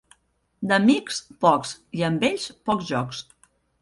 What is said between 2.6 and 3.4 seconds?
pocs jocs.